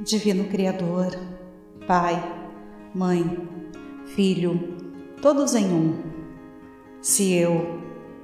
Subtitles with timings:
[0.00, 1.18] Divino Criador,
[1.84, 2.22] Pai,
[2.94, 3.48] Mãe,
[4.06, 4.76] Filho,
[5.20, 5.96] todos em um.
[7.02, 7.80] Se eu,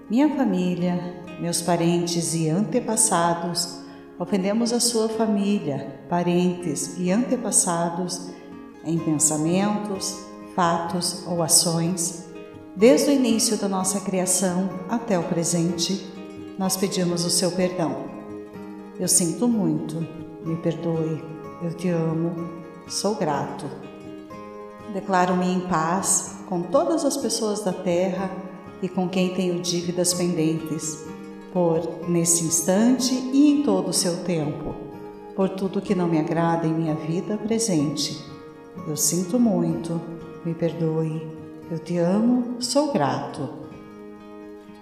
[0.09, 3.83] minha família, meus parentes e antepassados
[4.21, 8.31] ofendemos a sua família, parentes e antepassados
[8.85, 10.17] em pensamentos,
[10.55, 12.29] fatos ou ações,
[12.77, 16.07] desde o início da nossa criação até o presente,
[16.57, 18.05] nós pedimos o seu perdão.
[18.99, 20.07] Eu sinto muito,
[20.45, 21.34] me perdoe
[21.65, 22.33] eu te amo,
[22.87, 23.65] sou grato.
[24.93, 28.31] Declaro-me em paz com todas as pessoas da terra
[28.83, 31.05] e com quem tenho dívidas pendentes,
[31.53, 34.75] por nesse instante e em todo o seu tempo,
[35.35, 38.23] por tudo que não me agrada em minha vida presente.
[38.87, 40.01] Eu sinto muito,
[40.45, 41.27] me perdoe,
[41.71, 43.49] eu te amo, sou grato.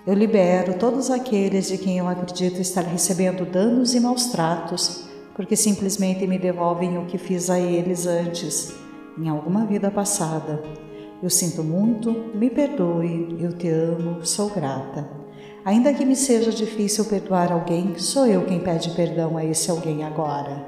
[0.04, 5.56] Eu libero todos aqueles de quem eu acredito estar recebendo danos e maus tratos porque
[5.56, 8.74] simplesmente me devolvem o que fiz a eles antes,
[9.18, 10.62] em alguma vida passada.
[11.22, 15.08] Eu sinto muito, me perdoe, eu te amo, sou grata.
[15.64, 20.04] Ainda que me seja difícil perdoar alguém, sou eu quem pede perdão a esse alguém
[20.04, 20.66] agora.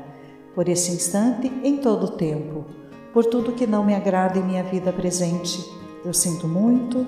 [0.54, 2.64] Por esse instante, em todo o tempo,
[3.12, 5.68] por tudo que não me agrada em minha vida presente.
[6.04, 7.04] Eu sinto muito,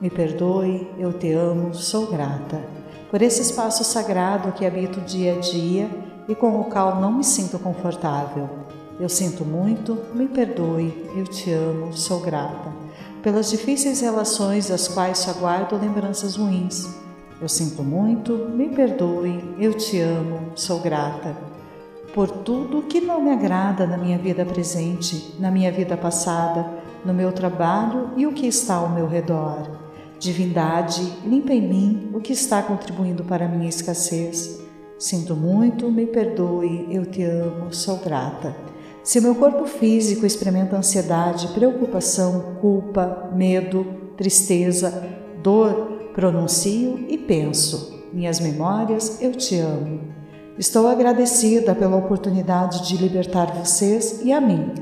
[0.00, 2.64] me perdoe, eu te amo, sou grata.
[3.10, 7.24] Por esse espaço sagrado que habito dia a dia e com o qual não me
[7.24, 8.48] sinto confortável.
[8.98, 12.72] Eu sinto muito, me perdoe, eu te amo, sou grata.
[13.22, 16.88] Pelas difíceis relações das quais só guardo lembranças ruins.
[17.40, 21.36] Eu sinto muito, me perdoe, eu te amo, sou grata.
[22.14, 26.64] Por tudo que não me agrada na minha vida presente, na minha vida passada,
[27.04, 29.68] no meu trabalho e o que está ao meu redor.
[30.20, 34.63] Divindade, limpa em mim o que está contribuindo para a minha escassez.
[35.04, 38.56] Sinto muito, me perdoe, eu te amo, sou grata.
[39.02, 43.86] Se meu corpo físico experimenta ansiedade, preocupação, culpa, medo,
[44.16, 45.06] tristeza,
[45.42, 50.00] dor, pronuncio e penso: minhas memórias, eu te amo.
[50.58, 54.72] Estou agradecida pela oportunidade de libertar vocês e a mim.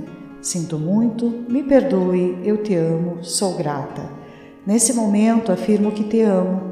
[0.41, 4.09] Sinto muito, me perdoe, eu te amo, sou grata.
[4.65, 6.72] Nesse momento afirmo que te amo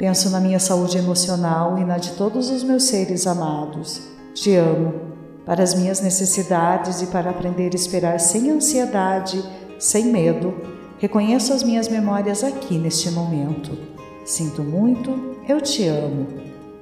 [0.00, 4.00] Penso na minha saúde emocional e na de todos os meus seres amados.
[4.32, 4.94] Te amo
[5.44, 9.44] para as minhas necessidades e para aprender a esperar sem ansiedade,
[9.78, 10.54] sem medo.
[10.98, 13.76] Reconheço as minhas memórias aqui neste momento.
[14.24, 16.28] Sinto muito, eu te amo.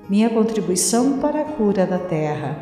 [0.08, 2.56] Minha contribuição para a cura da Terra.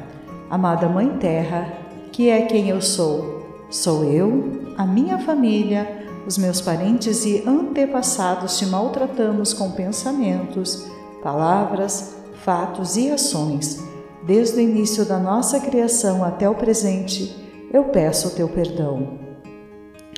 [0.49, 1.71] Amada Mãe Terra,
[2.11, 3.47] que é quem eu sou.
[3.69, 10.87] Sou eu, a minha família, os meus parentes e antepassados te maltratamos com pensamentos,
[11.23, 13.81] palavras, fatos e ações.
[14.25, 17.33] Desde o início da nossa criação até o presente,
[17.73, 19.21] eu peço o teu perdão.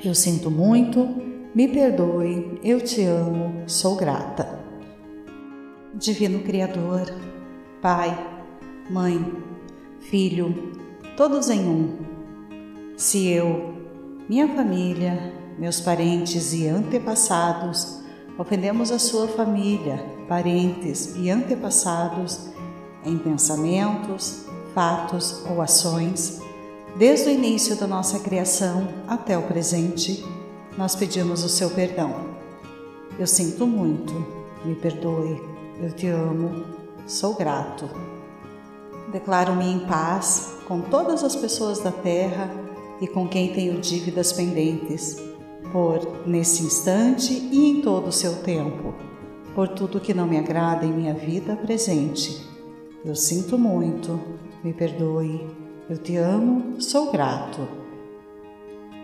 [0.03, 1.07] Eu sinto muito,
[1.55, 4.59] me perdoe, eu te amo, sou grata.
[5.95, 7.13] Divino Criador,
[7.83, 8.17] Pai,
[8.89, 9.31] Mãe,
[10.01, 10.73] Filho,
[11.17, 11.99] todos em um.
[12.97, 13.75] Se eu,
[14.29, 17.99] minha família, meus parentes e antepassados,
[18.39, 22.49] ofendemos a sua família, parentes e antepassados
[23.05, 26.41] em pensamentos, fatos ou ações,
[26.97, 30.25] desde o início da nossa criação até o presente,
[30.77, 32.15] nós pedimos o seu perdão.
[33.19, 34.15] Eu sinto muito,
[34.65, 35.43] me perdoe,
[35.81, 36.65] eu te amo,
[37.07, 37.91] sou grato.
[39.11, 42.49] Declaro-me em paz com todas as pessoas da terra
[43.01, 45.28] e com quem tenho dívidas pendentes
[45.73, 48.95] por nesse instante e em todo o seu tempo,
[49.55, 52.47] por tudo que não me agrada em minha vida presente.
[53.05, 54.21] Eu sinto muito,
[54.63, 55.47] me perdoe,
[55.89, 57.61] eu te amo, sou grato.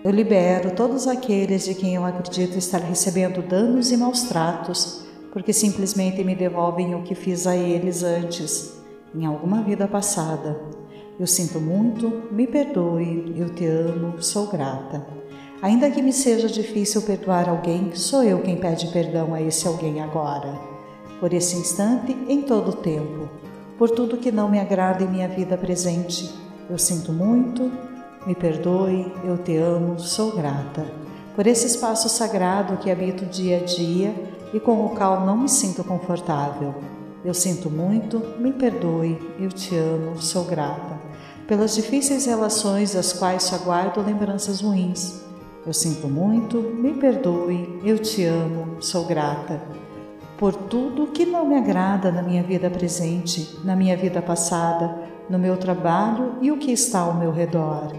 [0.04, 5.52] Eu libero todos aqueles de quem eu acredito estar recebendo danos e maus tratos, porque
[5.52, 8.74] simplesmente me devolvem o que fiz a eles antes,
[9.14, 10.60] em alguma vida passada.
[11.18, 15.23] Eu sinto muito, me perdoe, eu te amo, sou grata.
[15.64, 19.98] Ainda que me seja difícil perdoar alguém, sou eu quem pede perdão a esse alguém
[19.98, 20.60] agora.
[21.18, 23.30] Por esse instante, em todo o tempo,
[23.78, 26.30] por tudo que não me agrada em minha vida presente.
[26.68, 27.72] Eu sinto muito,
[28.26, 30.84] me perdoe, eu te amo, sou grata.
[31.34, 34.14] Por esse espaço sagrado que habito dia a dia
[34.52, 36.74] e com o qual não me sinto confortável.
[37.24, 41.00] Eu sinto muito, me perdoe, eu te amo, sou grata.
[41.48, 45.23] Pelas difíceis relações das quais só guardo lembranças ruins
[45.66, 49.62] eu sinto muito, me perdoe, eu te amo, sou grata.
[50.36, 54.94] Por tudo que não me agrada na minha vida presente, na minha vida passada,
[55.30, 57.94] no meu trabalho e o que está ao meu redor.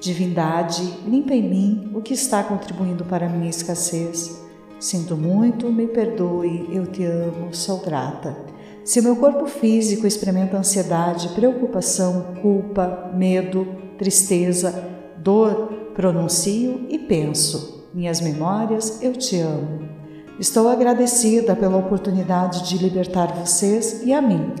[0.00, 4.42] Divindade, limpa em mim o que está contribuindo para a minha escassez.
[4.78, 8.34] Sinto muito, me perdoe, eu te amo, sou grata.
[8.82, 13.66] Se meu corpo físico experimenta ansiedade, preocupação, culpa, medo,
[13.98, 14.72] tristeza,
[15.18, 19.90] dor, pronuncio e penso: minhas memórias, eu te amo.
[20.38, 24.54] Estou agradecida pela oportunidade de libertar vocês e a mim.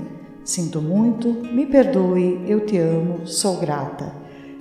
[0.44, 4.12] Sinto muito, me perdoe, eu te amo, sou grata.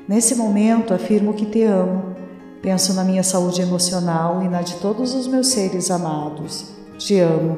[0.07, 2.15] Nesse momento afirmo que te amo.
[2.61, 6.71] Penso na minha saúde emocional e na de todos os meus seres amados.
[6.97, 7.57] Te amo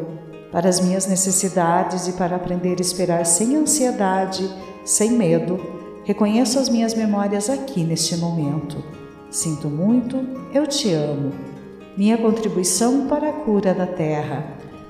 [0.51, 4.49] para as minhas necessidades e para aprender a esperar sem ansiedade,
[4.83, 5.59] sem medo.
[6.05, 9.00] Reconheço as minhas memórias aqui neste momento.
[9.31, 10.17] Sinto muito,
[10.53, 11.31] eu te amo.
[11.97, 14.45] Minha contribuição para a cura da terra.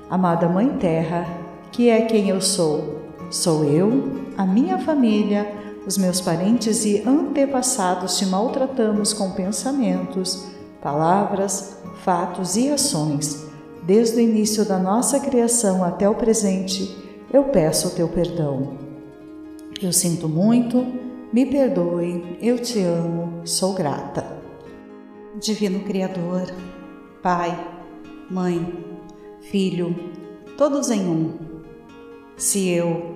[0.09, 1.25] Amada Mãe Terra,
[1.71, 2.99] que é quem eu sou.
[3.29, 5.49] Sou eu, a minha família,
[5.88, 10.47] os meus parentes e antepassados te maltratamos com pensamentos,
[10.81, 13.49] palavras, fatos e ações
[13.83, 16.95] Desde o início da nossa criação até o presente,
[17.33, 18.73] eu peço o teu perdão.
[19.81, 20.85] Eu sinto muito,
[21.31, 24.39] me perdoe, eu te amo, sou grata.
[25.39, 26.54] Divino Criador,
[27.24, 27.57] Pai,
[28.30, 28.86] Mãe,
[29.42, 29.95] Filho,
[30.57, 31.38] todos em um.
[32.36, 33.16] Se eu,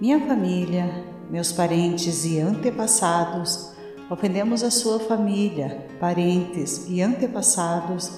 [0.00, 3.72] minha família, meus parentes e antepassados
[4.10, 8.10] ofendemos a sua família, parentes e antepassados,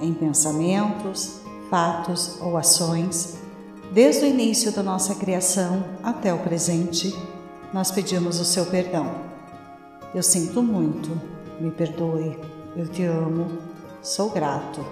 [0.00, 3.36] em pensamentos, fatos ou ações,
[3.92, 7.14] desde o início da nossa criação até o presente,
[7.72, 9.14] nós pedimos o seu perdão.
[10.14, 11.10] Eu sinto muito,
[11.60, 12.38] me perdoe,
[12.76, 13.48] eu te amo,
[14.02, 14.84] sou grato.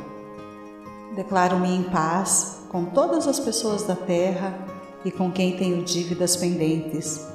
[1.15, 4.59] Declaro-me em paz com todas as pessoas da terra
[5.05, 7.26] e com quem tenho dívidas pendentes,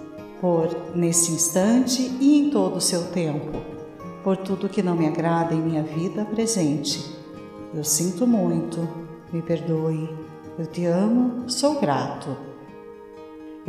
[0.42, 3.62] por nesse instante e em todo o seu tempo,
[4.24, 7.20] por tudo que não me agrada em minha vida presente
[7.72, 8.90] eu sinto muito,
[9.32, 10.10] me perdoe.
[10.58, 12.36] Eu te amo, sou grato.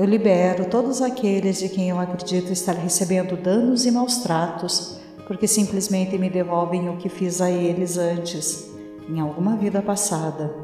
[0.01, 5.47] Eu libero todos aqueles de quem eu acredito estar recebendo danos e maus tratos, porque
[5.47, 8.71] simplesmente me devolvem o que fiz a eles antes,
[9.07, 10.55] em alguma vida passada.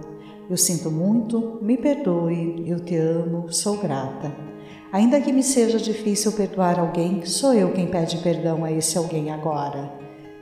[0.49, 4.35] Eu sinto muito, me perdoe, eu te amo, sou grata.
[4.91, 9.31] Ainda que me seja difícil perdoar alguém, sou eu quem pede perdão a esse alguém
[9.31, 9.93] agora.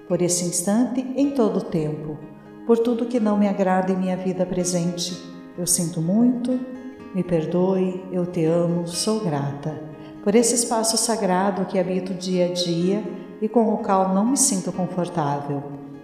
[0.07, 2.17] Por esse instante, em todo o tempo
[2.65, 5.21] por tudo que não me agrada em minha vida presente.
[5.59, 6.59] Eu sinto muito,
[7.15, 9.81] me perdoe, eu te amo, sou grata.
[10.23, 13.05] Por esse espaço sagrado que habito dia a dia
[13.41, 15.63] e com o qual não me sinto confortável.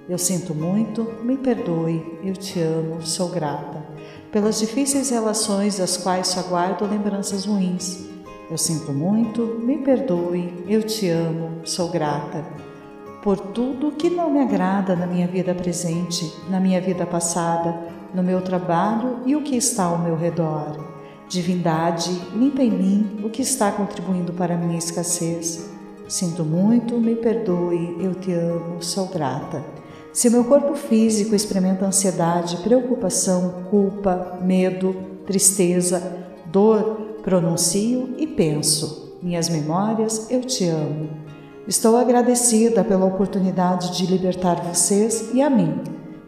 [0.09, 3.85] Eu sinto muito, me perdoe, eu te amo, sou grata.
[4.31, 8.09] Pelas difíceis relações das quais só guardo lembranças ruins.
[8.51, 12.45] Eu sinto muito, me perdoe, eu te amo, sou grata
[13.23, 17.79] por tudo que não me agrada na minha vida presente, na minha vida passada,
[18.15, 20.90] no meu trabalho e o que está ao meu redor.
[21.31, 25.71] Divindade, limpa em mim o que está contribuindo para a minha escassez.
[26.09, 29.65] Sinto muito, me perdoe, eu te amo, sou grata.
[30.13, 34.93] Se meu corpo físico experimenta ansiedade, preocupação, culpa, medo,
[35.25, 36.03] tristeza,
[36.47, 41.11] dor, pronuncio e penso: minhas memórias, eu te amo.
[41.65, 45.81] Estou agradecida pela oportunidade de libertar vocês e a mim.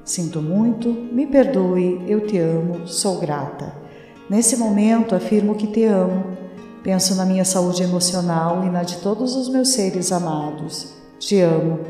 [0.04, 3.81] Sinto muito, me perdoe, eu te amo, sou grata.
[4.28, 6.36] Nesse momento afirmo que te amo.
[6.82, 10.94] Penso na minha saúde emocional e na de todos os meus seres amados.
[11.18, 11.80] Te amo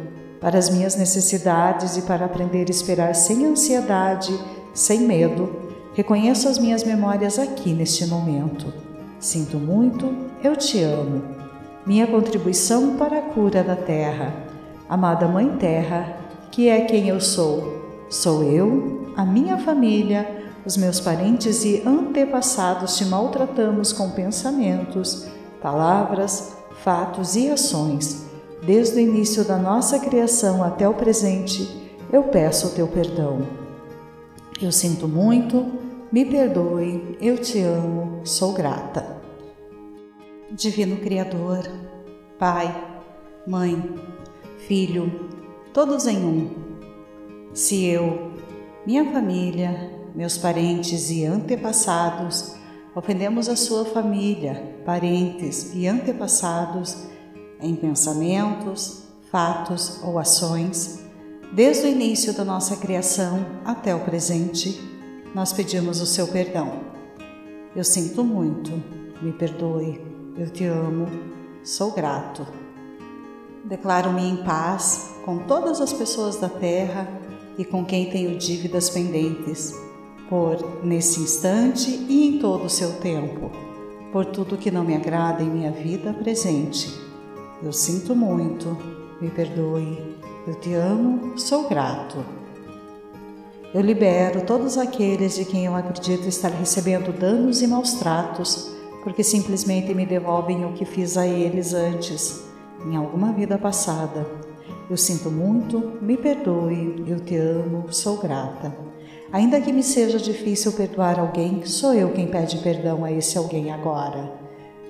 [0.41, 4.39] para as minhas necessidades e para aprender a esperar sem ansiedade,
[4.75, 5.55] sem medo.
[5.95, 8.73] Reconheço as minhas memórias aqui neste momento.
[9.19, 10.13] Sinto muito,
[10.43, 11.43] eu te amo
[11.85, 14.33] minha contribuição para a cura da terra.
[14.89, 16.17] Amada Mãe Terra,
[16.51, 18.07] que é quem eu sou.
[18.09, 25.27] Sou eu, a minha família, os meus parentes e antepassados te maltratamos com pensamentos,
[25.61, 28.27] palavras, fatos e ações.
[28.65, 31.69] Desde o início da nossa criação até o presente,
[32.13, 33.41] eu peço o teu perdão.
[34.61, 35.67] Eu sinto muito,
[36.13, 39.21] me perdoe, eu te amo, sou grata.
[40.53, 41.69] Divino Criador,
[42.39, 42.73] Pai,
[43.47, 43.97] Mãe,
[44.69, 45.29] Filho,
[45.73, 46.51] todos em um.
[47.53, 48.31] Se eu,
[48.87, 52.55] minha família, meus parentes e antepassados
[52.95, 57.07] ofendemos a sua família, parentes e antepassados
[57.61, 61.01] em pensamentos, fatos ou ações,
[61.53, 64.79] desde o início da nossa criação até o presente,
[65.35, 66.81] nós pedimos o seu perdão.
[67.75, 68.71] Eu sinto muito,
[69.23, 71.07] me perdoe eu te amo,
[71.63, 72.47] sou grato.
[73.65, 77.07] Declaro-me em paz com todas as pessoas da terra
[77.59, 79.75] e com quem tenho dívidas pendentes,
[80.33, 83.51] por nesse instante e em todo o seu tempo,
[84.11, 86.91] por tudo que não me agrada em minha vida presente.
[87.63, 88.75] Eu sinto muito,
[89.21, 92.25] me perdoe, eu te amo, sou grato.
[93.75, 98.75] Eu libero todos aqueles de quem eu acredito estar recebendo danos e maus tratos,
[99.05, 102.43] porque simplesmente me devolvem o que fiz a eles antes,
[102.87, 104.27] em alguma vida passada.
[104.89, 108.92] Eu sinto muito, me perdoe, eu te amo, sou grata.
[109.33, 113.73] Ainda que me seja difícil perdoar alguém, sou eu quem pede perdão a esse alguém
[113.73, 114.31] agora.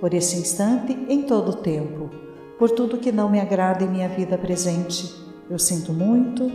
[0.00, 2.11] Por esse instante, em todo o tempo,
[2.58, 5.14] por tudo que não me agrada em minha vida presente.
[5.49, 6.50] Eu sinto muito,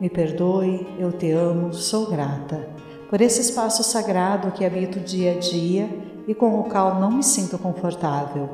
[0.00, 2.70] me perdoe, eu te amo, sou grata.
[3.10, 5.90] Por esse espaço sagrado que habito dia a dia
[6.26, 8.48] e com o qual não me sinto confortável.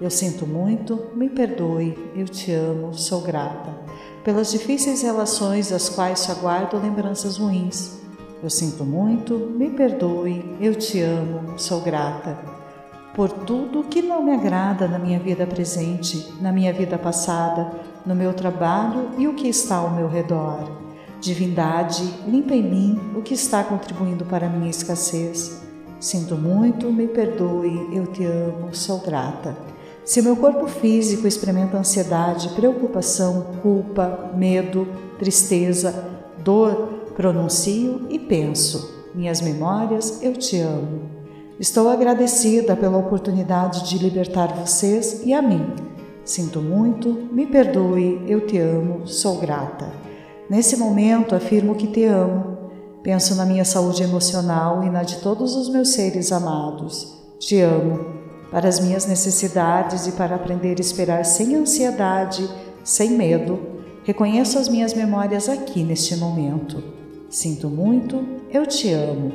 [0.00, 3.76] Eu sinto muito, me perdoe, eu te amo, sou grata.
[4.22, 7.98] Pelas difíceis relações das quais só guardo lembranças ruins.
[8.40, 12.38] Eu sinto muito, me perdoe, eu te amo, sou grata.
[13.12, 17.68] Por tudo que não me agrada na minha vida presente, na minha vida passada,
[18.06, 20.70] no meu trabalho e o que está ao meu redor.
[21.20, 25.60] Divindade, limpa em mim o que está contribuindo para a minha escassez.
[25.98, 29.56] Sinto muito, me perdoe, eu te amo, sou grata.
[30.04, 34.86] Se meu corpo físico experimenta ansiedade, preocupação, culpa, medo,
[35.18, 36.06] tristeza,
[36.38, 41.10] dor, pronuncio e penso: minhas memórias, eu te amo.
[41.58, 45.66] Estou agradecida pela oportunidade de libertar vocês e a mim.
[46.24, 49.90] Sinto muito, me perdoe, eu te amo, sou grata.
[50.48, 52.56] Nesse momento afirmo que te amo.
[53.02, 57.18] Penso na minha saúde emocional e na de todos os meus seres amados.
[57.40, 57.98] Te amo
[58.50, 62.48] para as minhas necessidades e para aprender a esperar sem ansiedade,
[62.84, 63.58] sem medo.
[64.04, 66.97] Reconheço as minhas memórias aqui neste momento.
[67.28, 69.32] Sinto muito, eu te amo.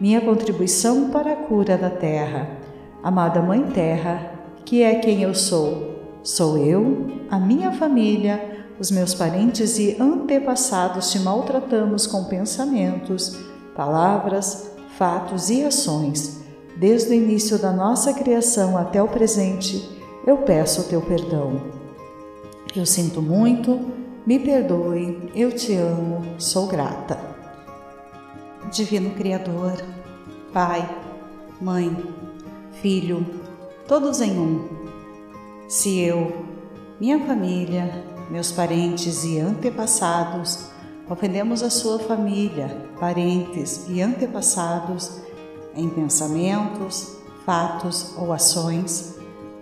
[0.00, 2.58] Minha contribuição para a cura da terra.
[3.02, 4.32] Amada Mãe Terra,
[4.64, 6.20] que é quem eu sou.
[6.22, 13.38] Sou eu, a minha família, os meus parentes e antepassados te maltratamos com pensamentos,
[13.74, 16.42] palavras, fatos e ações
[16.82, 19.88] desde o início da nossa criação até o presente,
[20.26, 21.60] eu peço o teu perdão.
[22.74, 23.78] Eu sinto muito,
[24.26, 27.21] me perdoe, eu te amo, sou grata.
[28.72, 29.84] Divino Criador,
[30.50, 30.88] Pai,
[31.60, 31.94] Mãe,
[32.80, 33.26] Filho,
[33.86, 34.66] todos em um.
[35.68, 36.46] Se eu,
[36.98, 40.70] minha família, meus parentes e antepassados
[41.06, 45.20] ofendemos a sua família, parentes e antepassados,
[45.76, 49.16] em pensamentos, fatos ou ações,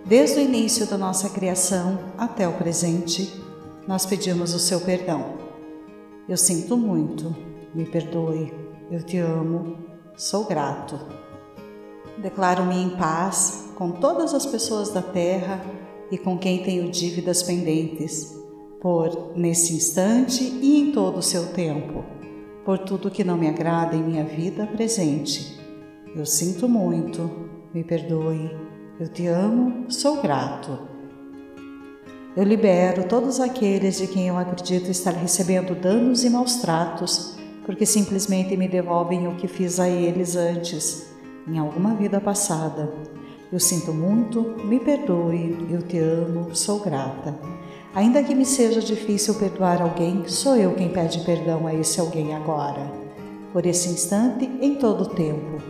[0.05, 3.43] desde o início da nossa criação até o presente,
[3.85, 5.33] nós pedimos o seu perdão.
[6.29, 7.35] Eu sinto muito,
[7.75, 9.77] me perdoe, eu te amo,
[10.15, 10.99] sou grato.
[12.17, 15.63] Declaro-me em paz com todas as pessoas da terra
[16.11, 18.37] e com quem tenho dívidas pendentes,
[18.79, 22.03] por nesse instante e em todo o seu tempo,
[22.65, 25.61] por tudo que não me agrada em minha vida presente
[26.13, 28.51] eu sinto muito, me perdoe,
[28.99, 30.77] eu te amo, sou grato.
[32.35, 37.37] Eu libero todos aqueles de quem eu acredito estar recebendo danos e maus tratos,
[37.71, 41.07] porque simplesmente me devolvem o que fiz a eles antes,
[41.47, 42.91] em alguma vida passada.
[43.49, 47.33] Eu sinto muito, me perdoe, eu te amo, sou grata.
[47.95, 52.35] Ainda que me seja difícil perdoar alguém, sou eu quem pede perdão a esse alguém
[52.35, 52.91] agora.
[53.53, 55.61] Por esse instante, em todo o tempo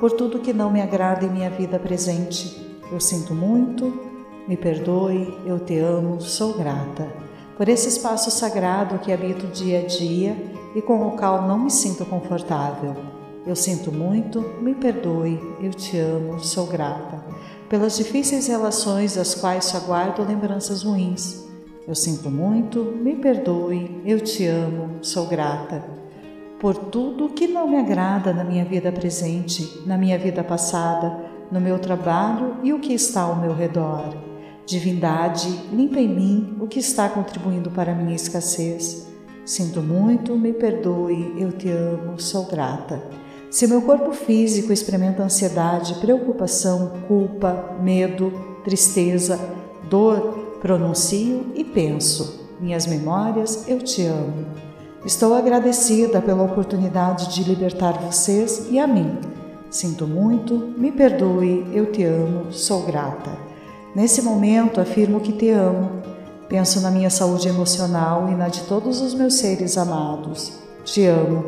[0.00, 2.58] por tudo que não me agrada em minha vida presente.
[2.90, 3.92] Eu sinto muito,
[4.48, 7.29] me perdoe, eu te amo, sou grata.
[7.60, 10.34] Por esse espaço sagrado que habito dia a dia
[10.74, 12.96] e com o qual não me sinto confortável.
[13.46, 17.22] Eu sinto muito, me perdoe, eu te amo, sou grata.
[17.68, 21.46] Pelas difíceis relações das quais só guardo lembranças ruins.
[21.86, 25.84] Eu sinto muito, me perdoe, eu te amo, sou grata
[26.58, 31.14] por tudo que não me agrada na minha vida presente, na minha vida passada,
[31.52, 34.29] no meu trabalho e o que está ao meu redor.
[34.66, 39.06] Divindade, limpa em mim o que está contribuindo para a minha escassez.
[39.44, 43.02] Sinto muito, me perdoe, eu te amo, sou grata.
[43.50, 49.40] Se meu corpo físico experimenta ansiedade, preocupação, culpa, medo, tristeza,
[49.88, 54.46] dor, pronuncio e penso: minhas memórias, eu te amo.
[55.04, 59.18] Estou agradecida pela oportunidade de libertar vocês e a mim.
[59.70, 63.49] Sinto muito, me perdoe, eu te amo, sou grata.
[63.94, 65.90] Nesse momento, afirmo que te amo.
[66.48, 70.52] Penso na minha saúde emocional e na de todos os meus seres amados.
[70.84, 71.44] Te amo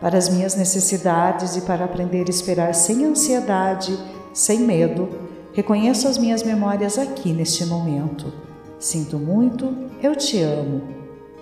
[0.00, 3.96] para as minhas necessidades e para aprender a esperar sem ansiedade,
[4.32, 5.08] sem medo.
[5.52, 8.32] Reconheço as minhas memórias aqui neste momento.
[8.78, 9.72] Sinto muito,
[10.02, 10.82] eu te amo.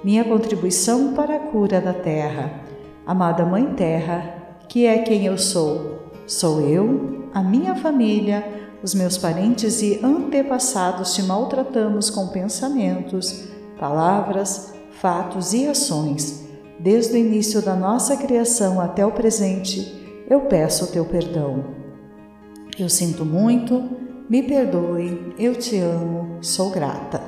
[0.05, 2.61] Minha contribuição para a cura da Terra.
[3.07, 5.99] Amada Mãe Terra, que é quem eu sou.
[6.27, 13.45] Sou eu, a minha família, os meus parentes e antepassados te maltratamos com pensamentos,
[13.79, 16.43] palavras, fatos e ações.
[16.81, 21.65] Desde o início da nossa criação até o presente, eu peço o teu perdão.
[22.77, 23.89] Eu sinto muito,
[24.29, 27.23] me perdoe, eu te amo, sou grata.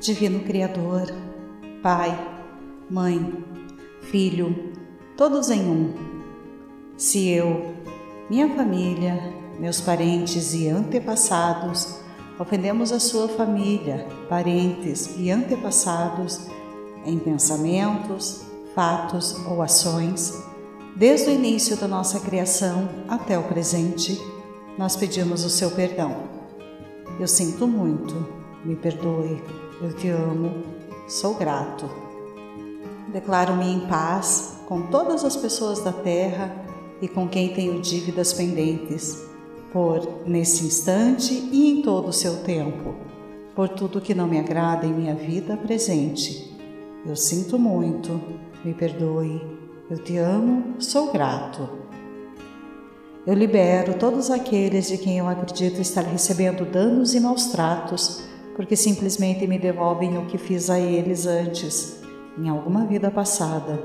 [0.00, 1.12] Divino Criador,
[1.82, 2.16] Pai,
[2.88, 3.44] Mãe,
[4.02, 4.72] Filho,
[5.16, 5.92] todos em um.
[6.96, 7.74] Se eu,
[8.30, 11.98] minha família, meus parentes e antepassados
[12.38, 16.46] ofendemos a sua família, parentes e antepassados
[17.04, 18.42] em pensamentos,
[18.74, 20.44] fatos ou ações,
[20.94, 24.20] desde o início da nossa criação até o presente,
[24.76, 26.28] nós pedimos o seu perdão.
[27.18, 28.14] Eu sinto muito,
[28.64, 29.42] me perdoe,
[29.82, 30.62] eu te amo,
[31.08, 31.90] sou grato.
[33.12, 36.54] Declaro-me em paz com todas as pessoas da terra
[37.00, 39.27] e com quem tenho dívidas pendentes,
[39.72, 42.94] por nesse instante e em todo o seu tempo,
[43.54, 46.56] por tudo que não me agrada em minha vida presente.
[47.06, 48.20] Eu sinto muito,
[48.64, 49.40] me perdoe,
[49.90, 51.68] eu te amo, sou grato.
[53.26, 58.22] Eu libero todos aqueles de quem eu acredito estar recebendo danos e maus tratos,
[58.56, 62.00] porque simplesmente me devolvem o que fiz a eles antes,
[62.38, 63.82] em alguma vida passada.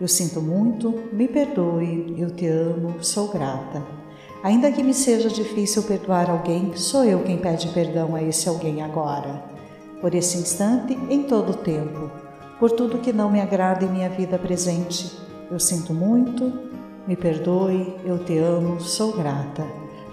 [0.00, 4.05] Eu sinto muito, me perdoe, eu te amo, sou grata.
[4.42, 8.82] Ainda que me seja difícil perdoar alguém, sou eu quem pede perdão a esse alguém
[8.82, 9.42] agora.
[10.00, 12.10] Por esse instante, em todo o tempo,
[12.58, 15.10] por tudo que não me agrada em minha vida presente,
[15.50, 16.52] eu sinto muito,
[17.06, 19.66] me perdoe, eu te amo, sou grata.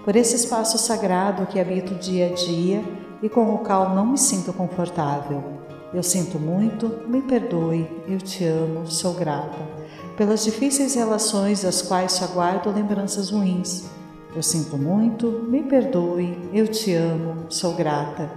[0.04, 2.84] Por esse espaço sagrado que habito dia a dia
[3.22, 5.42] e com o qual não me sinto confortável.
[5.92, 9.58] Eu sinto muito, me perdoe, eu te amo, sou grata.
[10.16, 13.84] Pelas difíceis relações das quais só guardo lembranças ruins.
[14.34, 18.28] Eu sinto muito, me perdoe, eu te amo, sou grata.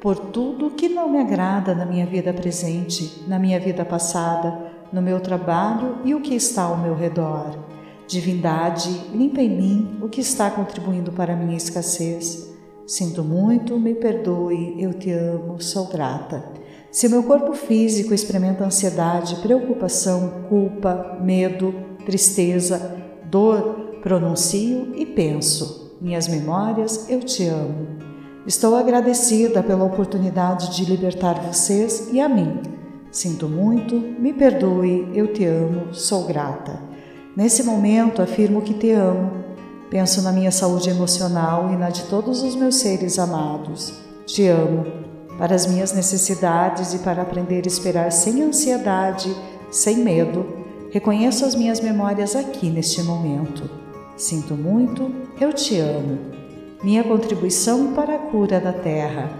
[0.00, 4.58] Por tudo que não me agrada na minha vida presente, na minha vida passada,
[4.90, 7.58] no meu trabalho e o que está ao meu redor.
[8.06, 12.48] Divindade, limpa em mim o que está contribuindo para a minha escassez.
[12.86, 16.42] Sinto muito, me perdoe, eu te amo, sou grata.
[16.90, 21.74] Se meu corpo físico experimenta ansiedade, preocupação, culpa, medo,
[22.06, 27.98] tristeza, dor, pronuncio e penso: minhas memórias, eu te amo.
[28.46, 32.60] Estou agradecida pela oportunidade de libertar vocês e a mim.
[33.10, 36.80] Sinto muito, me perdoe, eu te amo, sou grata.
[37.36, 39.44] Nesse momento afirmo que te amo.
[39.90, 43.94] Penso na minha saúde emocional e na de todos os meus seres amados.
[44.26, 44.84] Te amo
[45.38, 49.34] para as minhas necessidades e para aprender a esperar sem ansiedade,
[49.70, 50.44] sem medo,
[50.90, 53.77] reconheço as minhas memórias aqui neste momento.
[54.18, 56.18] Sinto muito, eu te amo.
[56.82, 59.30] Minha contribuição para a cura da Terra.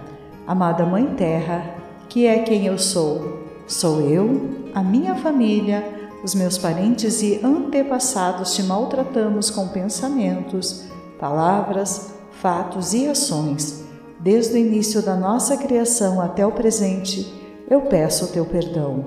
[0.47, 1.75] Amada Mãe Terra,
[2.09, 3.43] que é quem eu sou.
[3.67, 10.85] Sou eu, a minha família, os meus parentes e antepassados te maltratamos com pensamentos,
[11.19, 13.87] palavras, fatos e ações
[14.19, 17.33] desde o início da nossa criação até o presente,
[17.69, 19.05] eu peço o teu perdão.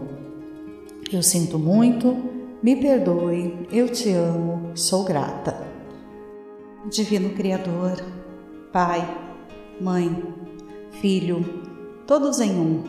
[1.13, 2.17] Eu sinto muito,
[2.63, 5.67] me perdoe, eu te amo, sou grata.
[6.89, 8.01] Divino Criador,
[8.73, 9.07] Pai,
[9.81, 10.25] Mãe,
[11.01, 11.45] Filho,
[12.07, 12.85] todos em um.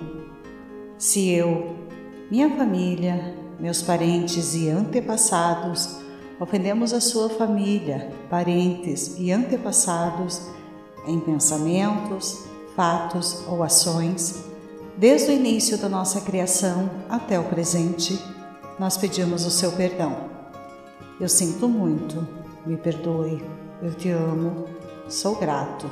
[0.97, 1.75] Se eu,
[2.29, 6.01] minha família, meus parentes e antepassados
[6.39, 10.41] ofendemos a sua família, parentes e antepassados,
[11.07, 12.43] em pensamentos,
[12.75, 14.45] fatos ou ações,
[14.97, 18.19] desde o início da nossa criação até o presente,
[18.79, 20.29] nós pedimos o seu perdão.
[21.19, 22.27] Eu sinto muito,
[22.65, 23.43] me perdoe,
[23.81, 24.65] eu te amo,
[25.07, 25.89] sou grato.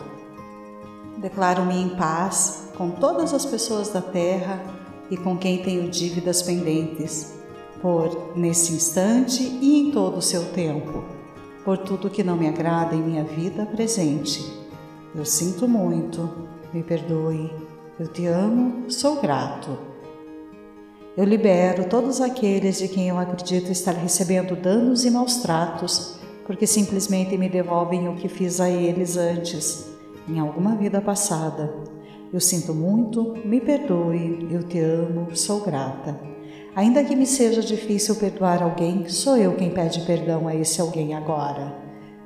[1.17, 4.63] Declaro-me em paz com todas as pessoas da terra
[5.09, 7.33] e com quem tenho dívidas pendentes,
[7.81, 11.03] por nesse instante e em todo o seu tempo,
[11.63, 14.59] por tudo que não me agrada em minha vida presente.
[15.13, 17.51] Eu sinto muito, me perdoe,
[17.99, 19.90] eu te amo, sou grato.
[21.17, 26.65] Eu libero todos aqueles de quem eu acredito estar recebendo danos e maus tratos, porque
[26.65, 29.91] simplesmente me devolvem o que fiz a eles antes,
[30.29, 31.75] em alguma vida passada.
[32.31, 36.17] Eu sinto muito, me perdoe, eu te amo, sou grata.
[36.73, 41.13] Ainda que me seja difícil perdoar alguém, sou eu quem pede perdão a esse alguém
[41.13, 41.75] agora.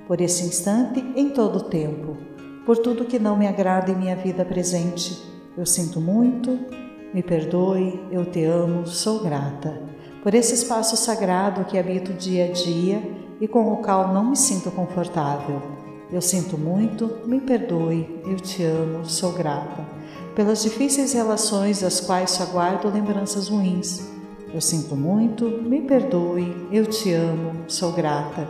[0.08, 2.16] Por esse instante, em todo o tempo,
[2.68, 5.20] por tudo que não me agrada em minha vida presente.
[5.58, 6.85] Eu sinto muito,
[7.16, 9.82] me perdoe, eu te amo, sou grata.
[10.22, 13.02] Por esse espaço sagrado que habito dia a dia
[13.40, 15.62] e com o qual não me sinto confortável.
[16.12, 19.88] Eu sinto muito, me perdoe, eu te amo, sou grata.
[20.36, 24.12] Pelas difíceis relações das quais só guardo lembranças ruins.
[24.54, 28.46] Eu sinto muito, me perdoe, eu te amo, sou grata.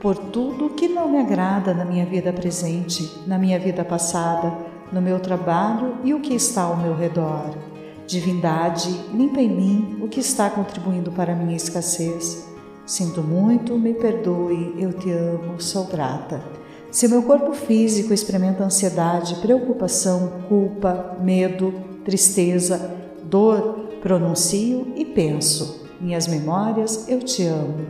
[0.00, 4.56] Por tudo que não me agrada na minha vida presente, na minha vida passada,
[4.92, 7.69] no meu trabalho e o que está ao meu redor.
[8.10, 12.44] Divindade, limpa em mim o que está contribuindo para a minha escassez.
[12.84, 16.42] Sinto muito, me perdoe, eu te amo, sou grata.
[16.90, 21.72] Se meu corpo físico experimenta ansiedade, preocupação, culpa, medo,
[22.04, 27.86] tristeza, dor, pronuncio e penso: minhas memórias, eu te amo.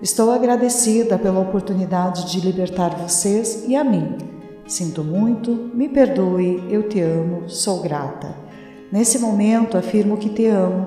[0.00, 4.16] Estou agradecida pela oportunidade de libertar vocês e a mim.
[4.64, 8.45] Sinto muito, me perdoe, eu te amo, sou grata.
[8.90, 10.86] Nesse momento afirmo que te amo.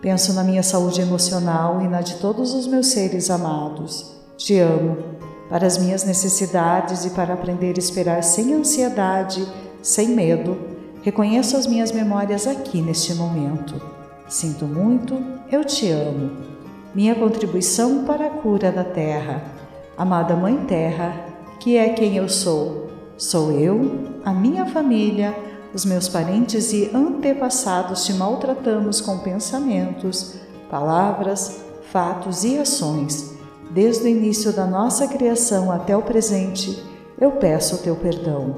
[0.00, 4.16] Penso na minha saúde emocional e na de todos os meus seres amados.
[4.36, 4.96] Te amo
[5.48, 9.46] para as minhas necessidades e para aprender a esperar sem ansiedade,
[9.82, 10.56] sem medo.
[11.02, 13.80] Reconheço as minhas memórias aqui neste momento.
[14.28, 16.30] Sinto muito, eu te amo.
[16.94, 19.42] Minha contribuição para a cura da terra.
[19.96, 21.26] Amada Mãe Terra,
[21.58, 22.88] que é quem eu sou.
[23.16, 25.34] Sou eu, a minha família,
[25.74, 30.36] os meus parentes e antepassados te maltratamos com pensamentos,
[30.70, 33.32] palavras, fatos e ações
[33.72, 36.82] desde o início da nossa criação até o presente,
[37.18, 38.56] eu peço o teu perdão.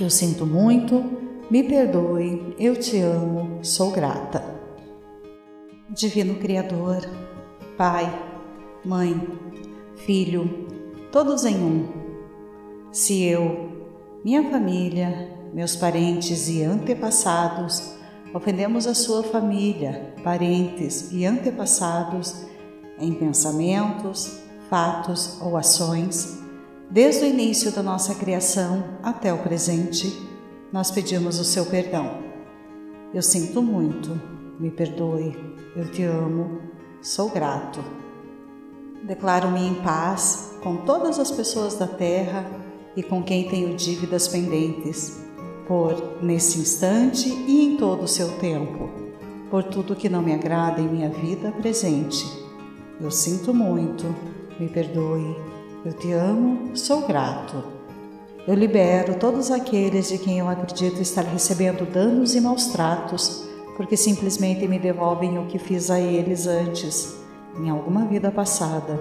[0.00, 1.04] Eu sinto muito,
[1.48, 4.42] me perdoe, eu te amo, sou grata.
[5.88, 7.08] Divino Criador,
[7.76, 8.12] Pai,
[8.84, 9.28] Mãe,
[9.94, 10.66] Filho,
[11.12, 11.88] todos em um.
[12.90, 13.70] Se eu,
[14.24, 17.94] minha família, meus parentes e antepassados
[18.34, 22.46] ofendemos a sua família, parentes e antepassados,
[22.98, 24.38] em pensamentos,
[24.70, 26.38] fatos ou ações,
[26.90, 30.30] desde o início da nossa criação até o presente,
[30.72, 32.22] nós pedimos o seu perdão.
[33.12, 34.18] Eu sinto muito,
[34.58, 35.36] me perdoe,
[35.76, 36.60] eu te amo,
[37.02, 37.84] sou grato.
[39.02, 42.46] Declaro-me em paz com todas as pessoas da terra
[42.96, 45.20] e com quem tenho dívidas pendentes,
[45.66, 48.90] por nesse instante e em todo o seu tempo,
[49.50, 52.42] por tudo que não me agrada em minha vida presente
[53.02, 54.14] eu sinto muito,
[54.60, 55.36] me perdoe.
[55.84, 57.64] Eu te amo, sou grato.
[58.46, 63.44] Eu libero todos aqueles de quem eu acredito estar recebendo danos e maus tratos,
[63.76, 67.16] porque simplesmente me devolvem o que fiz a eles antes,
[67.58, 69.00] em alguma vida passada.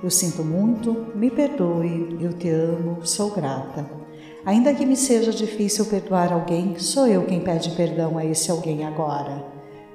[0.00, 4.01] Eu sinto muito, me perdoe, eu te amo, sou grata.
[4.44, 8.84] Ainda que me seja difícil perdoar alguém, sou eu quem pede perdão a esse alguém
[8.84, 9.44] agora.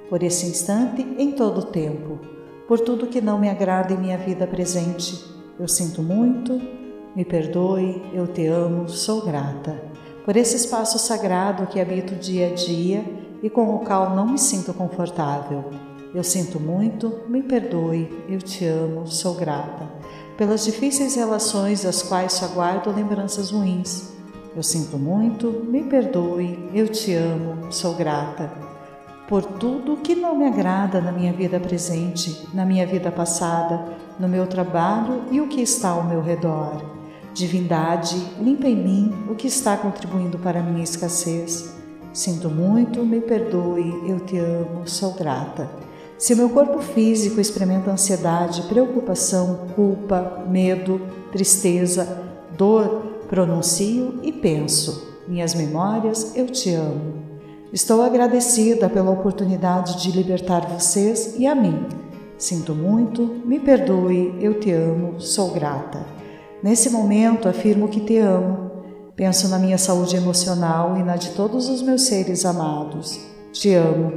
[0.08, 2.18] Por esse instante, em todo o tempo
[2.68, 5.24] por tudo que não me agrada em minha vida presente.
[5.58, 6.60] Eu sinto muito,
[7.16, 9.82] me perdoe, eu te amo, sou grata.
[10.22, 13.02] Por esse espaço sagrado que habito dia a dia
[13.42, 15.64] e com o qual não me sinto confortável.
[16.14, 19.88] Eu sinto muito, me perdoe, eu te amo, sou grata.
[20.36, 24.12] Pelas difíceis relações das quais só guardo lembranças ruins.
[24.56, 28.68] Eu sinto muito, me perdoe, eu te amo, sou grata
[29.28, 33.84] por tudo que não me agrada na minha vida presente, na minha vida passada,
[34.18, 36.82] no meu trabalho e o que está ao meu redor.
[37.34, 41.74] Divindade, limpa em mim o que está contribuindo para a minha escassez.
[42.10, 45.68] Sinto muito, me perdoe, eu te amo, sou grata.
[46.16, 52.24] Se meu corpo físico experimenta ansiedade, preocupação, culpa, medo, tristeza,
[52.56, 57.28] dor, pronuncio e penso: minhas memórias, eu te amo.
[57.72, 61.86] Estou agradecida pela oportunidade de libertar vocês e a mim.
[62.38, 66.06] Sinto muito, me perdoe, eu te amo, sou grata.
[66.62, 68.68] Nesse momento afirmo que te amo.
[69.14, 73.20] Penso na minha saúde emocional e na de todos os meus seres amados.
[73.52, 74.12] Te amo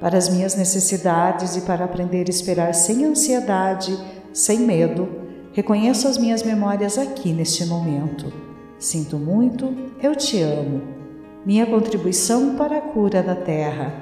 [0.00, 3.98] para as minhas necessidades e para aprender a esperar sem ansiedade,
[4.32, 5.08] sem medo.
[5.52, 8.43] Reconheço as minhas memórias aqui neste momento.
[8.84, 10.82] Sinto muito, eu te amo
[11.42, 13.94] minha contribuição para a cura da terra.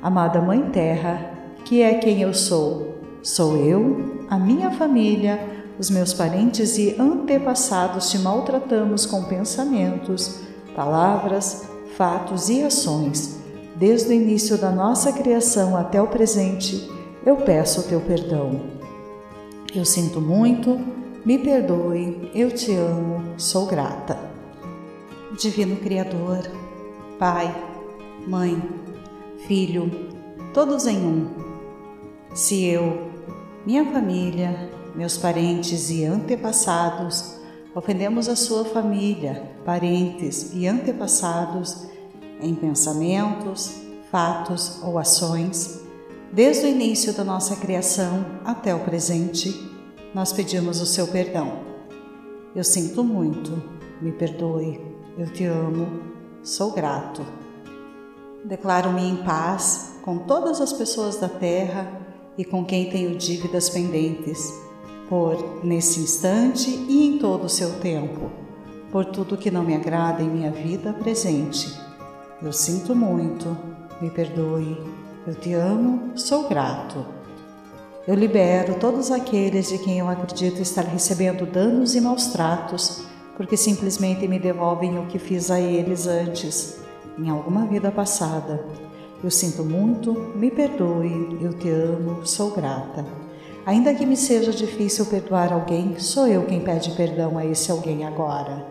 [0.00, 1.32] Amada Mãe Terra,
[1.64, 3.00] que é quem eu sou.
[3.20, 5.40] Sou eu, a minha família,
[5.76, 11.64] os meus parentes e antepassados te maltratamos com pensamentos, palavras,
[11.96, 13.40] fatos e ações,
[13.74, 16.88] desde o início da nossa criação até o presente,
[17.26, 18.60] eu peço o teu perdão.
[19.74, 20.78] Eu sinto muito,
[21.24, 24.27] me perdoe, eu te amo, sou grata.
[25.38, 26.50] Divino Criador,
[27.16, 27.54] Pai,
[28.26, 28.60] Mãe,
[29.46, 29.88] Filho,
[30.52, 31.28] todos em um.
[32.34, 33.08] Se eu,
[33.64, 37.36] minha família, meus parentes e antepassados,
[37.72, 41.86] ofendemos a sua família, parentes e antepassados
[42.40, 45.80] em pensamentos, fatos ou ações,
[46.32, 49.54] desde o início da nossa criação até o presente,
[50.12, 51.60] nós pedimos o seu perdão.
[52.56, 53.62] Eu sinto muito,
[54.02, 55.88] me perdoe, eu te amo,
[56.44, 57.26] sou grato.
[58.44, 61.90] Declaro-me em paz com todas as pessoas da terra
[62.38, 64.54] e com quem tenho dívidas pendentes
[65.08, 68.30] por nesse instante e em todo o seu tempo,
[68.92, 71.76] por tudo que não me agrada em minha vida presente.
[72.40, 73.56] Eu sinto muito,
[74.00, 74.80] me perdoe,
[75.26, 77.04] eu te amo, sou grato.
[78.06, 83.02] Eu libero todos aqueles de quem eu acredito estar recebendo danos e maus tratos,
[83.38, 86.80] porque simplesmente me devolvem o que fiz a eles antes,
[87.16, 88.66] em alguma vida passada.
[89.22, 93.06] Eu sinto muito, me perdoe, eu te amo, sou grata.
[93.64, 98.04] Ainda que me seja difícil perdoar alguém, sou eu quem pede perdão a esse alguém
[98.04, 98.66] agora.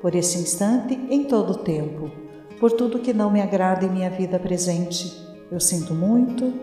[0.00, 2.10] Por esse instante, em todo o tempo,
[2.58, 5.14] por tudo que não me agrada em minha vida presente.
[5.52, 6.54] Eu sinto muito,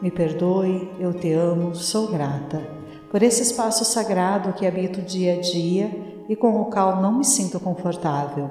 [0.00, 2.62] me perdoe, eu te amo, sou grata.
[3.10, 7.24] Por esse espaço sagrado que habito dia a dia e com o qual não me
[7.26, 8.48] sinto confortável.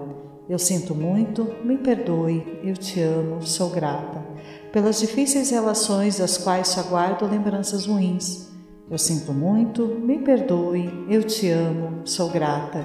[0.47, 4.23] Eu sinto muito, me perdoe, eu te amo, sou grata.
[4.71, 8.49] Pelas difíceis relações das quais só guardo lembranças ruins
[8.91, 12.83] eu sinto muito, me perdoe, eu te amo, sou grata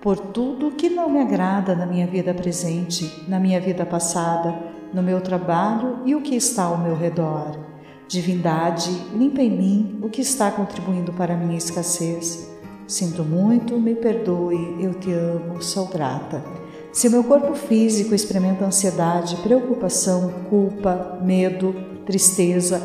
[0.00, 4.58] por tudo que não me agrada na minha vida presente, na minha vida passada,
[4.94, 7.58] no meu trabalho e o que está ao meu redor.
[8.06, 12.47] Divindade, limpa em mim o que está contribuindo para a minha escassez.
[12.88, 16.42] Sinto muito, me perdoe, eu te amo, sou grata.
[16.90, 21.74] Se meu corpo físico experimenta ansiedade, preocupação, culpa, medo,
[22.06, 22.80] tristeza,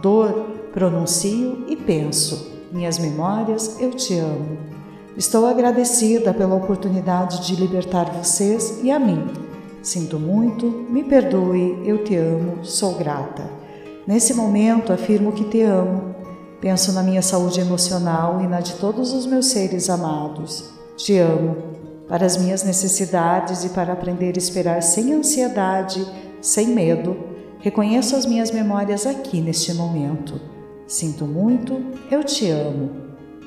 [0.00, 0.30] dor,
[0.72, 4.58] pronuncio e penso: minhas memórias, eu te amo.
[5.16, 9.26] Estou agradecida pela oportunidade de libertar vocês e a mim.
[9.82, 13.50] Sinto muito, me perdoe, eu te amo, sou grata.
[14.06, 16.07] Nesse momento afirmo que te amo.
[16.60, 20.70] Penso na minha saúde emocional e na de todos os meus seres amados.
[20.96, 21.56] Te amo
[22.08, 26.04] para as minhas necessidades e para aprender a esperar sem ansiedade,
[26.40, 27.16] sem medo.
[27.60, 30.40] Reconheço as minhas memórias aqui neste momento.
[30.86, 32.90] Sinto muito, eu te amo.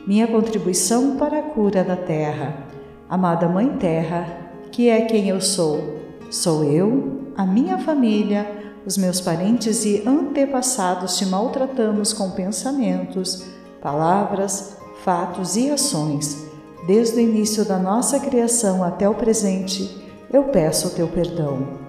[0.08, 2.66] Minha contribuição para a cura da terra.
[3.10, 4.26] Amada Mãe Terra,
[4.72, 6.00] que é quem eu sou.
[6.30, 13.46] Sou eu, a minha família, os meus parentes e antepassados te maltratamos com pensamentos,
[13.82, 16.46] palavras, fatos e ações.
[16.88, 21.80] Desde o início da nossa criação até o presente, eu peço o teu perdão.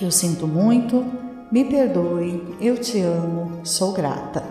[0.00, 1.04] Eu sinto muito,
[1.52, 4.42] me perdoe, eu te amo, sou grata.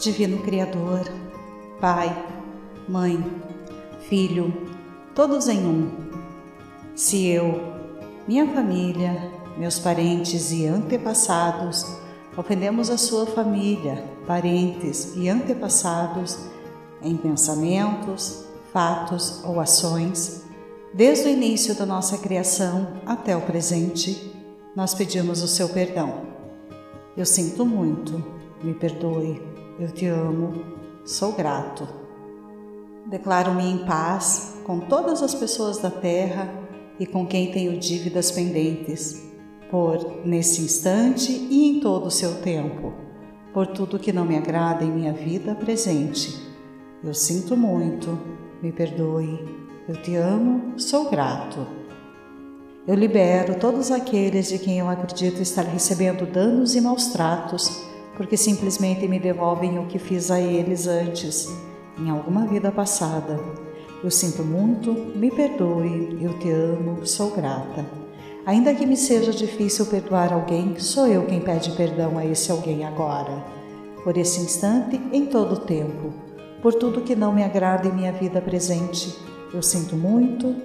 [0.00, 1.00] Divino Criador,
[1.80, 2.26] Pai,
[2.88, 3.24] Mãe,
[4.08, 4.52] Filho,
[5.14, 5.90] todos em um.
[6.96, 7.60] Se eu,
[8.26, 11.86] minha família, meus parentes e antepassados.
[12.36, 16.38] Ofendemos a sua família, parentes e antepassados
[17.02, 20.42] em pensamentos, fatos ou ações,
[20.94, 24.32] desde o início da nossa criação até o presente,
[24.74, 26.22] nós pedimos o seu perdão.
[27.16, 28.24] Eu sinto muito,
[28.62, 29.42] me perdoe,
[29.78, 30.64] eu te amo,
[31.04, 31.86] sou grato.
[33.06, 36.48] Declaro-me em paz com todas as pessoas da terra
[36.98, 39.31] e com quem tenho dívidas pendentes,
[39.72, 42.92] por nesse instante e em todo o seu tempo,
[43.54, 46.46] por tudo que não me agrada em minha vida presente.
[47.02, 48.18] Eu sinto muito,
[48.62, 49.48] me perdoe,
[49.88, 51.66] eu te amo, sou grato.
[52.86, 57.82] Eu libero todos aqueles de quem eu acredito estar recebendo danos e maus tratos,
[58.14, 61.48] porque simplesmente me devolvem o que fiz a eles antes,
[61.98, 63.40] em alguma vida passada.
[64.04, 68.01] Eu sinto muito, me perdoe, eu te amo, sou grata.
[68.44, 72.84] Ainda que me seja difícil perdoar alguém, sou eu quem pede perdão a esse alguém
[72.84, 73.44] agora.
[74.02, 76.12] Por esse instante, em todo o tempo,
[76.60, 79.16] por tudo que não me agrada em minha vida presente,
[79.54, 80.56] eu sinto muito,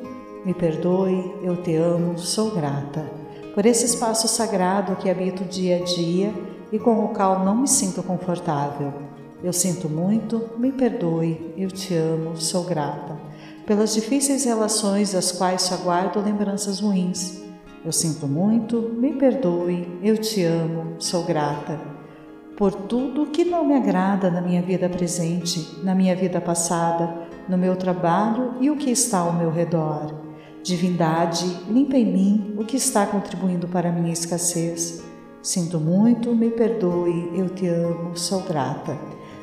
[0.44, 3.06] me perdoe, eu te amo, sou grata.
[3.54, 6.34] Por esse espaço sagrado que habito dia a dia
[6.72, 8.92] e com o qual não me sinto confortável.
[9.44, 13.16] Eu sinto muito, me perdoe, eu te amo, sou grata.
[13.68, 17.47] Pelas difíceis relações das quais te aguardo lembranças ruins.
[17.88, 21.80] Eu sinto muito, me perdoe, eu te amo, sou grata.
[22.58, 27.10] Por tudo que não me agrada na minha vida presente, na minha vida passada,
[27.48, 30.14] no meu trabalho e o que está ao meu redor.
[30.62, 35.02] Divindade, limpa em mim o que está contribuindo para a minha escassez.
[35.42, 38.98] Sinto muito, me perdoe, eu te amo, sou grata.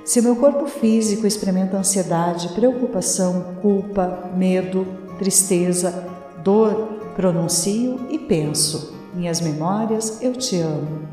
[0.04, 4.86] Se meu corpo físico experimenta ansiedade, preocupação, culpa, medo,
[5.18, 6.12] tristeza,
[6.44, 8.94] dor, pronuncio e penso.
[9.14, 11.08] Minhas memórias, eu te amo.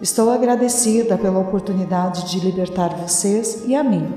[0.00, 4.14] Estou agradecida pela oportunidade de libertar vocês e a mim.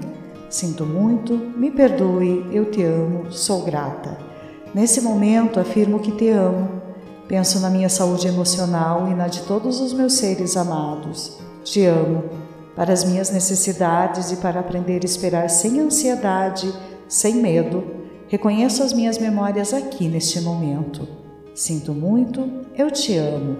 [0.49, 4.17] Sinto muito, me perdoe, eu te amo, sou grata.
[4.73, 6.69] Nesse momento afirmo que te amo.
[7.27, 11.37] Penso na minha saúde emocional e na de todos os meus seres amados.
[11.63, 12.23] Te amo
[12.75, 16.73] para as minhas necessidades e para aprender a esperar sem ansiedade,
[17.07, 17.83] sem medo.
[18.27, 21.18] Reconheço as minhas memórias aqui neste momento.
[21.53, 23.57] Sinto muito, eu te amo.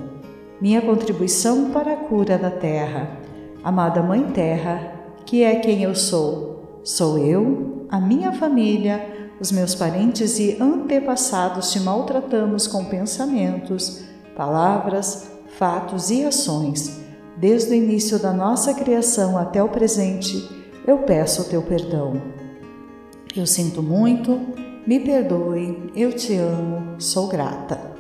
[0.61, 3.17] Minha contribuição para a cura da terra.
[3.63, 4.93] Amada Mãe Terra,
[5.25, 6.81] que é quem eu sou.
[6.83, 14.03] Sou eu, a minha família, os meus parentes e antepassados te maltratamos com pensamentos,
[14.35, 16.99] palavras, fatos e ações
[17.39, 20.49] desde o início da nossa criação até o presente,
[20.85, 22.21] eu peço o teu perdão.
[23.33, 24.37] Eu sinto muito,
[24.89, 27.98] me perdoe, eu te amo, sou grata.